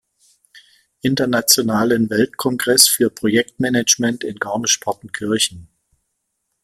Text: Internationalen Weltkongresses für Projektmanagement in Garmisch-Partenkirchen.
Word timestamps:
Internationalen 1.01 2.09
Weltkongresses 2.09 2.87
für 2.87 3.11
Projektmanagement 3.11 4.23
in 4.23 4.39
Garmisch-Partenkirchen. 4.39 5.69